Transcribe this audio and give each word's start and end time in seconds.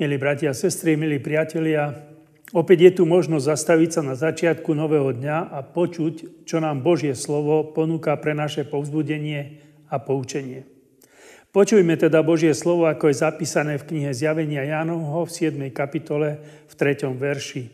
Milí 0.00 0.16
bratia 0.16 0.48
a 0.48 0.56
sestry, 0.56 0.96
milí 0.96 1.20
priatelia, 1.20 1.92
opäť 2.56 2.88
je 2.88 2.92
tu 2.96 3.02
možnosť 3.04 3.52
zastaviť 3.52 3.90
sa 3.92 4.00
na 4.00 4.16
začiatku 4.16 4.72
nového 4.72 5.12
dňa 5.12 5.52
a 5.52 5.60
počuť, 5.60 6.48
čo 6.48 6.56
nám 6.56 6.80
Božie 6.80 7.12
slovo 7.12 7.68
ponúka 7.76 8.16
pre 8.16 8.32
naše 8.32 8.64
povzbudenie 8.64 9.60
a 9.92 10.00
poučenie. 10.00 10.64
Počujme 11.52 12.00
teda 12.00 12.24
Božie 12.24 12.56
slovo, 12.56 12.88
ako 12.88 13.12
je 13.12 13.20
zapísané 13.20 13.76
v 13.76 13.92
knihe 13.92 14.16
Zjavenia 14.16 14.64
Jánovho 14.64 15.28
v 15.28 15.36
7. 15.36 15.68
kapitole 15.68 16.40
v 16.64 16.72
3. 16.72 17.04
verši. 17.20 17.68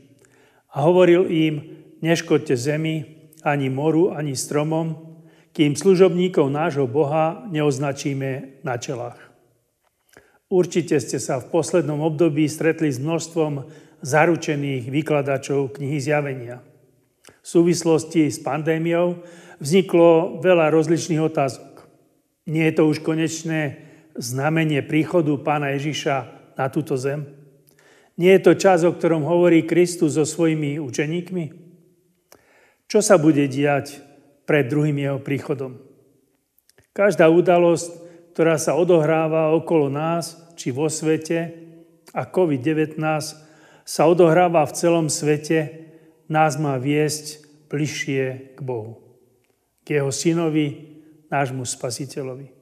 A 0.74 0.82
hovoril 0.82 1.30
im, 1.30 1.54
neškodte 2.02 2.58
zemi, 2.58 3.22
ani 3.46 3.70
moru, 3.70 4.10
ani 4.10 4.34
stromom, 4.34 5.14
kým 5.54 5.78
služobníkov 5.78 6.50
nášho 6.50 6.90
Boha 6.90 7.46
neoznačíme 7.54 8.66
na 8.66 8.74
čelách. 8.82 9.35
Určite 10.46 11.02
ste 11.02 11.18
sa 11.18 11.42
v 11.42 11.50
poslednom 11.50 11.98
období 12.06 12.46
stretli 12.46 12.86
s 12.86 13.02
množstvom 13.02 13.66
zaručených 13.98 14.86
vykladačov 14.86 15.74
knihy 15.74 15.98
zjavenia. 15.98 16.62
V 17.26 17.46
súvislosti 17.46 18.30
s 18.30 18.38
pandémiou 18.38 19.26
vzniklo 19.58 20.38
veľa 20.38 20.70
rozličných 20.70 21.18
otázok. 21.18 21.90
Nie 22.46 22.70
je 22.70 22.74
to 22.78 22.82
už 22.86 23.02
konečné 23.02 23.82
znamenie 24.14 24.86
príchodu 24.86 25.34
pána 25.42 25.74
Ježiša 25.74 26.16
na 26.54 26.70
túto 26.70 26.94
zem? 26.94 27.26
Nie 28.14 28.38
je 28.38 28.46
to 28.46 28.52
čas, 28.54 28.86
o 28.86 28.94
ktorom 28.94 29.26
hovorí 29.26 29.66
Kristus 29.66 30.14
so 30.14 30.22
svojimi 30.22 30.78
učeníkmi? 30.78 31.44
Čo 32.86 33.02
sa 33.02 33.18
bude 33.18 33.44
diať 33.50 33.98
pred 34.46 34.70
druhým 34.70 34.94
jeho 34.94 35.18
príchodom? 35.18 35.82
Každá 36.94 37.28
udalosť 37.28 38.05
ktorá 38.36 38.60
sa 38.60 38.76
odohráva 38.76 39.56
okolo 39.56 39.88
nás 39.88 40.36
či 40.60 40.68
vo 40.68 40.92
svete 40.92 41.56
a 42.12 42.28
COVID-19 42.28 43.00
sa 43.80 44.02
odohráva 44.04 44.60
v 44.68 44.76
celom 44.76 45.08
svete, 45.08 45.88
nás 46.28 46.60
má 46.60 46.76
viesť 46.76 47.40
bližšie 47.72 48.52
k 48.52 48.58
Bohu. 48.60 49.00
K 49.88 49.96
jeho 49.96 50.12
synovi, 50.12 50.68
nášmu 51.32 51.64
spasiteľovi. 51.64 52.52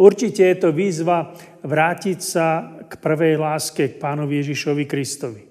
Určite 0.00 0.48
je 0.48 0.56
to 0.64 0.72
výzva 0.72 1.36
vrátiť 1.60 2.18
sa 2.24 2.80
k 2.88 2.96
prvej 2.96 3.36
láske 3.36 3.92
k 3.92 4.00
pánovi 4.00 4.40
Ježišovi 4.40 4.88
Kristovi. 4.88 5.44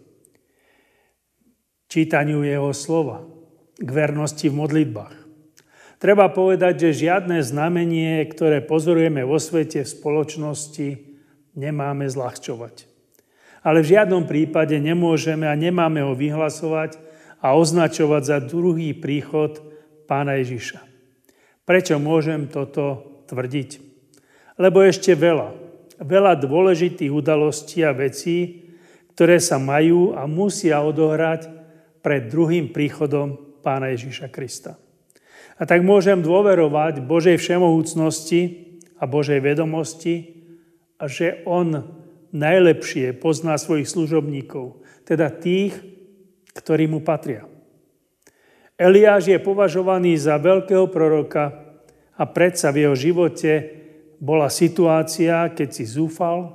Čítaniu 1.85 2.41
jeho 2.41 2.73
slova, 2.73 3.21
k 3.77 3.89
vernosti 3.93 4.49
v 4.49 4.57
modlitbách. 4.57 5.24
Treba 5.95 6.27
povedať, 6.27 6.89
že 6.89 7.07
žiadne 7.07 7.39
znamenie, 7.39 8.19
ktoré 8.27 8.59
pozorujeme 8.59 9.23
vo 9.23 9.39
svete, 9.39 9.87
v 9.87 9.93
spoločnosti, 9.95 10.89
nemáme 11.55 12.05
zľahčovať. 12.11 12.85
Ale 13.65 13.81
v 13.81 13.97
žiadnom 13.97 14.29
prípade 14.29 14.77
nemôžeme 14.77 15.49
a 15.49 15.57
nemáme 15.57 16.03
ho 16.05 16.13
vyhlasovať 16.13 17.01
a 17.41 17.55
označovať 17.57 18.21
za 18.21 18.37
druhý 18.43 18.93
príchod 18.93 19.57
pána 20.05 20.37
Ježiša. 20.37 20.83
Prečo 21.65 21.97
môžem 21.97 22.45
toto 22.45 23.23
tvrdiť? 23.25 23.81
Lebo 24.61 24.85
ešte 24.85 25.17
veľa, 25.17 25.49
veľa 25.97 26.33
dôležitých 26.45 27.09
udalostí 27.09 27.81
a 27.81 27.95
vecí, 27.95 28.69
ktoré 29.17 29.41
sa 29.41 29.57
majú 29.57 30.13
a 30.13 30.29
musia 30.29 30.83
odohrať 30.83 31.49
pred 32.05 32.29
druhým 32.29 32.69
príchodom 32.69 33.57
pána 33.65 33.89
Ježiša 33.95 34.29
Krista. 34.29 34.77
A 35.55 35.63
tak 35.63 35.87
môžem 35.87 36.19
dôverovať 36.19 36.99
Božej 36.99 37.39
všemohúcnosti 37.39 38.75
a 38.99 39.07
Božej 39.07 39.39
vedomosti 39.39 40.43
a 40.99 41.07
že 41.07 41.43
On 41.47 41.83
najlepšie 42.35 43.15
pozná 43.15 43.55
svojich 43.55 43.87
služobníkov, 43.87 44.83
teda 45.07 45.31
tých, 45.31 45.79
ktorí 46.51 46.91
mu 46.91 46.99
patria. 46.99 47.47
Eliáš 48.75 49.31
je 49.31 49.39
považovaný 49.39 50.19
za 50.19 50.35
veľkého 50.35 50.91
proroka 50.91 51.79
a 52.19 52.23
predsa 52.27 52.75
v 52.75 52.87
jeho 52.87 52.95
živote 52.95 53.51
bola 54.19 54.51
situácia, 54.51 55.47
keď 55.55 55.69
si 55.71 55.87
zúfal, 55.87 56.51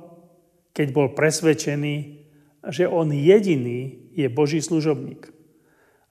keď 0.69 0.87
bol 0.93 1.17
presvedčený, 1.17 2.21
že 2.69 2.85
on 2.85 3.09
jediný 3.09 4.13
je 4.13 4.29
Boží 4.29 4.61
služobník. 4.61 5.33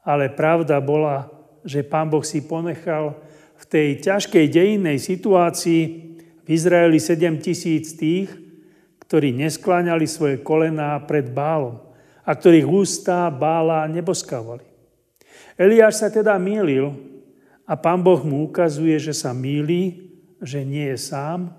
Ale 0.02 0.34
pravda 0.34 0.82
bola 0.82 1.30
že 1.64 1.84
pán 1.84 2.08
Boh 2.08 2.24
si 2.24 2.44
ponechal 2.44 3.16
v 3.60 3.64
tej 3.68 3.88
ťažkej 4.00 4.46
dejinnej 4.48 4.96
situácii 4.96 5.82
v 6.44 6.48
Izraeli 6.48 6.96
7 6.96 7.44
tisíc 7.44 7.92
tých, 7.94 8.32
ktorí 9.04 9.34
neskláňali 9.36 10.06
svoje 10.08 10.40
kolená 10.40 10.96
pred 11.04 11.28
bálom 11.28 11.82
a 12.24 12.30
ktorých 12.32 12.66
ústa 12.68 13.28
bála 13.28 13.84
neboskávali. 13.90 14.64
Eliáš 15.60 16.00
sa 16.00 16.08
teda 16.08 16.38
mýlil 16.40 16.94
a 17.68 17.76
pán 17.76 18.00
Boh 18.00 18.22
mu 18.24 18.48
ukazuje, 18.48 18.96
že 18.96 19.12
sa 19.12 19.36
mýli, 19.36 20.08
že 20.40 20.64
nie 20.64 20.88
je 20.94 20.98
sám, 20.98 21.52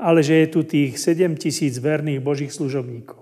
ale 0.00 0.24
že 0.24 0.42
je 0.42 0.46
tu 0.48 0.60
tých 0.64 0.96
7 0.96 1.36
tisíc 1.36 1.76
verných 1.76 2.24
Božích 2.24 2.50
služobníkov. 2.50 3.20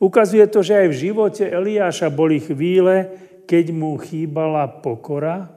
Ukazuje 0.00 0.48
to, 0.48 0.64
že 0.64 0.80
aj 0.80 0.88
v 0.88 1.00
živote 1.10 1.44
Eliáša 1.44 2.08
boli 2.08 2.40
chvíle, 2.40 3.12
keď 3.50 3.74
mu 3.74 3.98
chýbala 3.98 4.78
pokora 4.78 5.50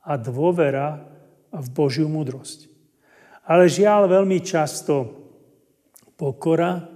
a 0.00 0.16
dôvera 0.16 1.04
v 1.52 1.66
Božiu 1.76 2.08
múdrosť. 2.08 2.72
Ale 3.44 3.68
žiaľ 3.68 4.08
veľmi 4.08 4.40
často 4.40 5.12
pokora 6.16 6.88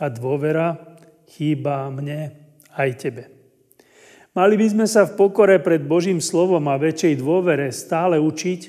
a 0.00 0.06
dôvera 0.08 0.96
chýba 1.28 1.92
mne 1.92 2.32
aj 2.72 2.90
tebe. 2.96 3.28
Mali 4.32 4.56
by 4.56 4.66
sme 4.72 4.86
sa 4.88 5.04
v 5.04 5.20
pokore 5.20 5.60
pred 5.60 5.84
Božím 5.84 6.24
slovom 6.24 6.64
a 6.72 6.80
väčšej 6.80 7.20
dôvere 7.20 7.68
stále 7.68 8.16
učiť 8.16 8.60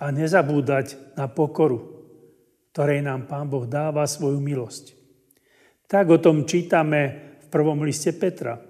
a 0.00 0.08
nezabúdať 0.08 1.20
na 1.20 1.28
pokoru, 1.28 2.00
ktorej 2.72 3.04
nám 3.04 3.28
Pán 3.28 3.44
Boh 3.52 3.68
dáva 3.68 4.08
svoju 4.08 4.40
milosť. 4.40 4.96
Tak 5.84 6.08
o 6.08 6.16
tom 6.16 6.48
čítame 6.48 7.00
v 7.44 7.46
prvom 7.52 7.84
liste 7.84 8.16
Petra– 8.16 8.56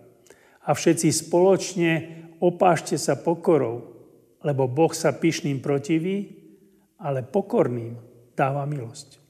a 0.64 0.70
všetci 0.76 1.08
spoločne 1.08 1.92
opášte 2.40 2.96
sa 2.96 3.16
pokorou, 3.16 3.96
lebo 4.40 4.68
Boh 4.68 4.92
sa 4.92 5.12
pyšným 5.12 5.60
protiví, 5.60 6.40
ale 7.00 7.24
pokorným 7.24 7.96
dáva 8.36 8.64
milosť. 8.64 9.20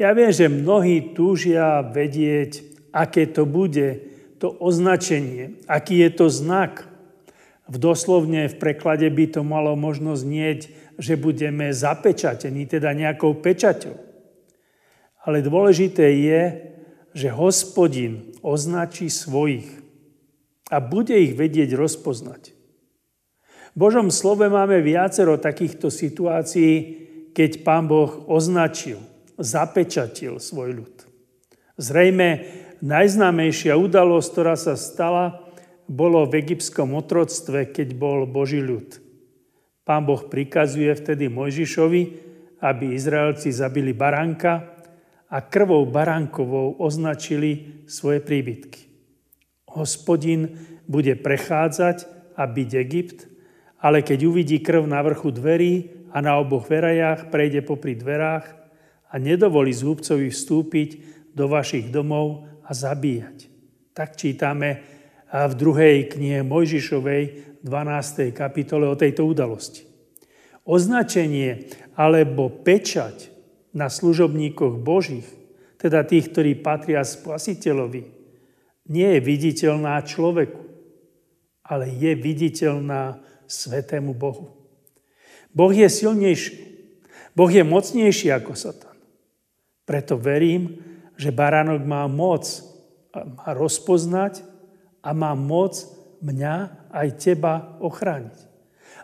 Ja 0.00 0.12
viem, 0.16 0.32
že 0.32 0.52
mnohí 0.52 1.12
túžia 1.12 1.84
vedieť, 1.84 2.64
aké 2.92 3.28
to 3.28 3.44
bude, 3.48 4.12
to 4.40 4.52
označenie, 4.52 5.62
aký 5.68 6.02
je 6.02 6.10
to 6.12 6.26
znak. 6.32 6.88
V 7.68 7.76
doslovne 7.78 8.50
v 8.50 8.56
preklade 8.58 9.06
by 9.08 9.38
to 9.38 9.40
malo 9.46 9.76
možno 9.78 10.16
znieť, 10.18 10.68
že 11.00 11.16
budeme 11.16 11.72
zapečatení, 11.72 12.68
teda 12.68 12.92
nejakou 12.92 13.38
pečaťou. 13.38 13.96
Ale 15.22 15.40
dôležité 15.40 16.10
je, 16.18 16.42
že 17.14 17.28
hospodin 17.30 18.34
označí 18.42 19.06
svojich 19.06 19.81
a 20.72 20.80
bude 20.80 21.12
ich 21.12 21.36
vedieť 21.36 21.76
rozpoznať. 21.76 22.56
V 23.72 23.76
Božom 23.76 24.08
slove 24.08 24.48
máme 24.48 24.80
viacero 24.80 25.36
takýchto 25.36 25.92
situácií, 25.92 26.72
keď 27.36 27.64
Pán 27.64 27.88
Boh 27.88 28.24
označil, 28.28 29.00
zapečatil 29.36 30.40
svoj 30.40 30.84
ľud. 30.84 30.96
Zrejme 31.76 32.48
najznámejšia 32.84 33.76
udalosť, 33.76 34.28
ktorá 34.28 34.54
sa 34.56 34.76
stala, 34.76 35.40
bolo 35.88 36.24
v 36.28 36.40
egyptskom 36.40 36.96
otroctve, 36.96 37.72
keď 37.72 37.96
bol 37.96 38.24
Boží 38.28 38.60
ľud. 38.60 39.00
Pán 39.88 40.04
Boh 40.04 40.20
prikazuje 40.20 40.92
vtedy 40.92 41.32
Mojžišovi, 41.32 42.02
aby 42.60 42.94
Izraelci 42.94 43.50
zabili 43.50 43.96
baránka 43.96 44.68
a 45.32 45.40
krvou 45.42 45.88
baránkovou 45.88 46.76
označili 46.78 47.82
svoje 47.88 48.20
príbytky. 48.20 48.91
Hospodin 49.72 50.56
bude 50.86 51.16
prechádzať 51.16 52.04
a 52.36 52.44
byť 52.48 52.70
Egypt, 52.76 53.18
ale 53.82 54.04
keď 54.04 54.18
uvidí 54.28 54.62
krv 54.62 54.86
na 54.86 55.02
vrchu 55.02 55.34
dverí 55.34 55.74
a 56.14 56.20
na 56.22 56.38
oboch 56.38 56.68
verajách, 56.68 57.32
prejde 57.32 57.64
popri 57.64 57.98
dverách 57.98 58.46
a 59.10 59.14
nedovolí 59.18 59.74
zúbcovi 59.74 60.30
vstúpiť 60.30 60.90
do 61.32 61.48
vašich 61.48 61.88
domov 61.88 62.46
a 62.62 62.70
zabíjať. 62.70 63.48
Tak 63.92 64.16
čítame 64.16 64.84
v 65.32 65.52
druhej 65.56 66.12
knihe 66.12 66.44
Mojžišovej 66.44 67.22
12. 67.64 68.36
kapitole 68.36 68.84
o 68.88 68.96
tejto 68.96 69.24
udalosti. 69.24 69.88
Označenie 70.62 71.66
alebo 71.96 72.52
pečať 72.52 73.32
na 73.72 73.88
služobníkoch 73.88 74.78
Božích, 74.78 75.26
teda 75.80 76.06
tých, 76.06 76.30
ktorí 76.30 76.60
patria 76.60 77.02
spasiteľovi, 77.02 78.21
nie 78.92 79.16
je 79.16 79.20
viditeľná 79.24 79.96
človeku, 80.04 80.60
ale 81.64 81.88
je 81.88 82.12
viditeľná 82.12 83.24
svetému 83.48 84.12
Bohu. 84.12 84.52
Boh 85.56 85.72
je 85.72 85.88
silnejší. 85.88 86.54
Boh 87.32 87.48
je 87.48 87.64
mocnejší 87.64 88.28
ako 88.36 88.52
Satan. 88.52 88.96
Preto 89.88 90.20
verím 90.20 90.92
že 91.22 91.30
baránok 91.30 91.86
má 91.86 92.10
moc 92.10 92.48
má 93.12 93.52
rozpoznať 93.52 94.40
a 95.04 95.12
má 95.12 95.36
moc 95.36 95.84
mňa 96.24 96.88
aj 96.90 97.08
teba 97.20 97.76
ochrániť. 97.78 98.38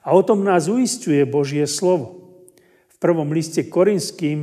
A 0.00 0.17
o 0.17 0.23
tom 0.25 0.43
nás 0.43 0.67
uistuje 0.67 1.20
Božie 1.29 1.69
slovo. 1.69 2.40
V 2.88 2.96
prvom 2.96 3.29
liste 3.31 3.69
Korinským 3.69 4.38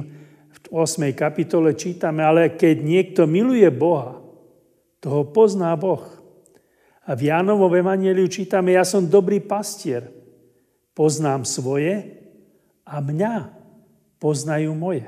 v 0.53 0.57
8. 0.69 1.09
kapitole 1.18 1.74
čítame, 1.74 2.21
ale 2.21 2.53
keď 2.53 2.86
niekto 2.86 3.21
miluje 3.25 3.65
Boha, 3.74 4.21
toho 5.06 5.22
pozná 5.22 5.69
Boh. 5.78 6.02
A 7.06 7.13
v 7.13 7.30
Jánovom 7.30 7.69
evaníliu 7.69 8.25
čítame, 8.25 8.74
ja 8.74 8.81
som 8.81 9.06
dobrý 9.06 9.38
pastier, 9.38 10.10
poznám 10.98 11.46
svoje 11.46 12.18
a 12.81 12.98
mňa 12.98 13.54
poznajú 14.18 14.74
moje. 14.74 15.06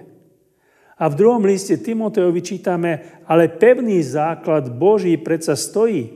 A 1.01 1.09
v 1.09 1.17
druhom 1.17 1.41
liste 1.41 1.73
Timoteovi 1.81 2.45
čítame, 2.45 3.21
ale 3.25 3.49
pevný 3.49 3.97
základ 4.05 4.69
Boží 4.69 5.17
predsa 5.17 5.57
stojí 5.57 6.13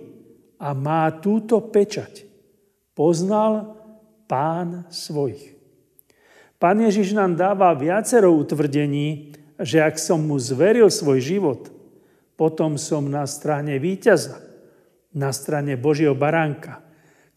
a 0.62 0.78
má 0.78 1.10
túto 1.18 1.58
pečať. 1.58 2.30
Poznal 2.94 3.82
pán 4.30 4.86
svojich. 4.94 5.58
Pán 6.62 6.78
Ježiš 6.78 7.18
nám 7.18 7.34
dáva 7.34 7.74
viacero 7.74 8.30
utvrdení, 8.30 9.34
že 9.58 9.82
ak 9.82 9.98
som 9.98 10.22
mu 10.22 10.38
zveril 10.38 10.94
svoj 10.94 11.18
život, 11.18 11.81
potom 12.42 12.74
som 12.74 13.06
na 13.06 13.30
strane 13.30 13.78
víťaza, 13.78 14.42
na 15.14 15.30
strane 15.30 15.78
Božieho 15.78 16.18
baránka, 16.18 16.82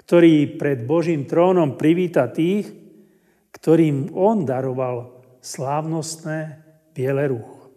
ktorý 0.00 0.56
pred 0.56 0.88
Božím 0.88 1.28
trónom 1.28 1.76
privíta 1.76 2.24
tých, 2.32 2.72
ktorým 3.52 4.16
on 4.16 4.48
daroval 4.48 5.20
slávnostné 5.44 6.56
biele 6.96 7.28
rúcho. 7.28 7.68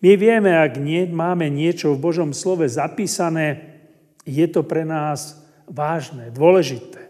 My 0.00 0.16
vieme, 0.16 0.56
ak 0.56 0.80
nie, 0.80 1.04
máme 1.04 1.52
niečo 1.52 1.92
v 1.92 2.08
Božom 2.08 2.32
slove 2.32 2.64
zapísané, 2.64 3.76
je 4.24 4.48
to 4.48 4.64
pre 4.64 4.88
nás 4.88 5.44
vážne, 5.68 6.32
dôležité. 6.32 7.04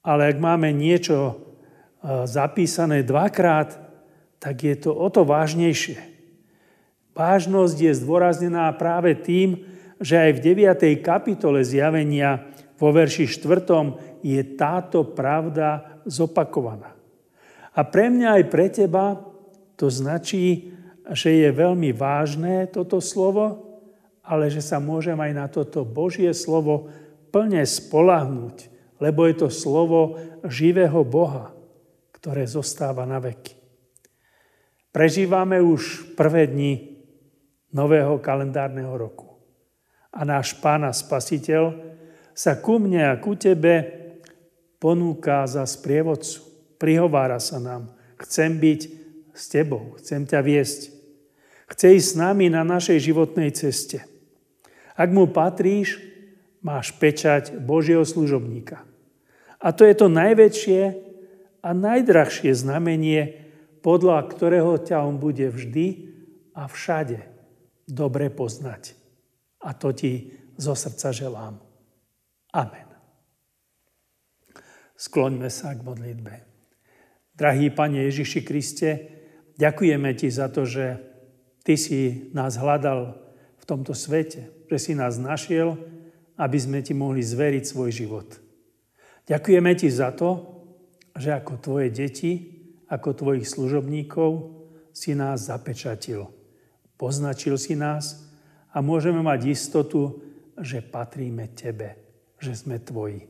Ale 0.00 0.32
ak 0.32 0.40
máme 0.40 0.72
niečo 0.72 1.16
e, 1.28 1.34
zapísané 2.24 3.04
dvakrát, 3.04 3.76
tak 4.40 4.64
je 4.64 4.80
to 4.80 4.96
o 4.96 5.12
to 5.12 5.28
vážnejšie. 5.28 6.15
Vážnosť 7.16 7.76
je 7.80 7.92
zdôraznená 7.96 8.68
práve 8.76 9.16
tým, 9.16 9.64
že 9.96 10.20
aj 10.20 10.30
v 10.36 10.42
9. 10.52 11.00
kapitole 11.00 11.64
zjavenia 11.64 12.44
vo 12.76 12.92
verši 12.92 13.24
4. 13.24 14.20
je 14.20 14.40
táto 14.52 15.16
pravda 15.16 15.96
zopakovaná. 16.04 16.92
A 17.72 17.80
pre 17.88 18.12
mňa 18.12 18.36
aj 18.36 18.44
pre 18.52 18.68
teba 18.68 19.16
to 19.80 19.88
značí, 19.88 20.76
že 21.08 21.40
je 21.40 21.48
veľmi 21.48 21.96
vážne 21.96 22.68
toto 22.68 23.00
slovo, 23.00 23.64
ale 24.20 24.52
že 24.52 24.60
sa 24.60 24.76
môžem 24.76 25.16
aj 25.16 25.32
na 25.32 25.46
toto 25.48 25.88
Božie 25.88 26.36
slovo 26.36 26.92
plne 27.32 27.64
spolahnúť, 27.64 28.68
lebo 29.00 29.24
je 29.24 29.34
to 29.40 29.48
slovo 29.48 30.20
živého 30.44 31.00
Boha, 31.00 31.56
ktoré 32.12 32.44
zostáva 32.44 33.08
na 33.08 33.24
veky. 33.24 33.56
Prežívame 34.92 35.60
už 35.60 36.12
prvé 36.16 36.48
dni 36.48 36.95
nového 37.76 38.16
kalendárneho 38.16 38.96
roku. 38.96 39.36
A 40.08 40.24
náš 40.24 40.56
Pán 40.56 40.88
a 40.88 40.92
Spasiteľ 40.96 41.76
sa 42.32 42.56
ku 42.56 42.80
mne 42.80 43.12
a 43.12 43.20
ku 43.20 43.36
tebe 43.36 43.84
ponúka 44.80 45.44
za 45.44 45.60
sprievodcu. 45.68 46.40
Prihovára 46.80 47.36
sa 47.36 47.60
nám. 47.60 47.92
Chcem 48.16 48.56
byť 48.56 48.80
s 49.36 49.44
tebou, 49.52 49.92
chcem 50.00 50.24
ťa 50.24 50.40
viesť. 50.40 50.96
Chce 51.68 51.86
ísť 52.00 52.08
s 52.08 52.16
nami 52.16 52.48
na 52.48 52.64
našej 52.64 52.96
životnej 53.12 53.52
ceste. 53.52 54.00
Ak 54.96 55.12
mu 55.12 55.28
patríš, 55.28 56.00
máš 56.64 56.96
pečať 56.96 57.52
Božieho 57.60 58.00
služobníka. 58.00 58.80
A 59.60 59.76
to 59.76 59.84
je 59.84 59.92
to 59.92 60.08
najväčšie 60.08 60.80
a 61.60 61.68
najdrahšie 61.76 62.56
znamenie, 62.56 63.44
podľa 63.84 64.24
ktorého 64.32 64.80
ťa 64.80 65.04
on 65.04 65.20
bude 65.20 65.44
vždy 65.52 66.16
a 66.56 66.64
všade 66.64 67.35
dobre 67.86 68.28
poznať. 68.28 68.98
A 69.62 69.72
to 69.72 69.94
ti 69.94 70.34
zo 70.58 70.74
srdca 70.74 71.14
želám. 71.14 71.62
Amen. 72.52 72.88
Skloňme 74.96 75.48
sa 75.52 75.76
k 75.76 75.84
modlitbe. 75.84 76.34
Drahý 77.36 77.68
Pane 77.70 78.08
Ježiši 78.08 78.40
Kriste, 78.42 78.90
ďakujeme 79.60 80.08
Ti 80.16 80.28
za 80.32 80.48
to, 80.48 80.64
že 80.64 80.96
Ty 81.60 81.74
si 81.76 82.32
nás 82.32 82.56
hľadal 82.56 83.12
v 83.60 83.64
tomto 83.68 83.92
svete, 83.92 84.66
že 84.72 84.78
si 84.80 84.92
nás 84.96 85.20
našiel, 85.20 85.76
aby 86.36 86.58
sme 86.60 86.80
ti 86.80 86.92
mohli 86.96 87.20
zveriť 87.20 87.64
svoj 87.64 87.90
život. 87.92 88.28
Ďakujeme 89.26 89.72
ti 89.74 89.88
za 89.90 90.14
to, 90.14 90.56
že 91.16 91.32
ako 91.32 91.58
tvoje 91.58 91.88
deti, 91.90 92.32
ako 92.86 93.16
tvojich 93.16 93.48
služobníkov 93.48 94.30
si 94.94 95.16
nás 95.16 95.50
zapečatil. 95.50 96.35
Poznačil 96.96 97.60
si 97.60 97.76
nás 97.76 98.24
a 98.72 98.80
môžeme 98.80 99.20
mať 99.20 99.52
istotu, 99.52 100.20
že 100.56 100.80
patríme 100.80 101.52
tebe, 101.52 101.96
že 102.40 102.56
sme 102.56 102.80
tvoji. 102.80 103.28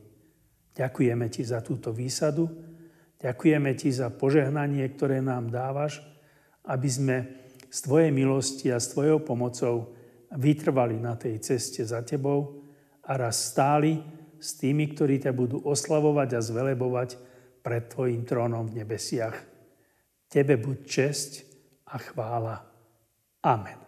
Ďakujeme 0.74 1.26
ti 1.30 1.42
za 1.42 1.62
túto 1.62 1.90
výsadu, 1.90 2.46
ďakujeme 3.18 3.74
ti 3.74 3.90
za 3.90 4.12
požehnanie, 4.14 4.86
ktoré 4.94 5.18
nám 5.18 5.50
dávaš, 5.50 5.98
aby 6.66 6.88
sme 6.90 7.16
z 7.66 7.78
tvojej 7.82 8.12
milosti 8.14 8.70
a 8.70 8.78
s 8.78 8.94
tvojou 8.94 9.24
pomocou 9.26 9.96
vytrvali 10.30 11.00
na 11.00 11.18
tej 11.18 11.42
ceste 11.42 11.82
za 11.82 12.02
tebou 12.06 12.62
a 13.02 13.18
raz 13.18 13.50
stáli 13.50 13.98
s 14.36 14.54
tými, 14.60 14.92
ktorí 14.92 15.22
ťa 15.22 15.32
budú 15.32 15.64
oslavovať 15.64 16.38
a 16.38 16.40
zvelebovať 16.44 17.18
pred 17.64 17.90
tvojim 17.90 18.22
trónom 18.22 18.68
v 18.68 18.84
nebesiach. 18.84 19.34
Tebe 20.30 20.54
buď 20.60 20.78
česť 20.86 21.30
a 21.90 21.98
chvála. 21.98 22.75
Amen. 23.46 23.85